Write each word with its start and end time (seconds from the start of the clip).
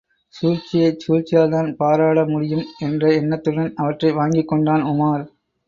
சூழ்ச்சியைச் 0.33 1.03
சூழ்ச்சியால்தான் 1.03 1.69
பாராட 1.75 2.25
முடியும் 2.25 2.65
என்ற 2.79 3.13
எண்ணத்துடன் 3.13 3.73
அவற்றை 3.75 4.11
வாங்கிக் 4.11 4.47
கொண்டான் 4.47 4.85
உமார். 4.85 5.25